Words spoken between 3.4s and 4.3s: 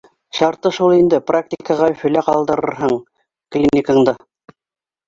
клиникаңда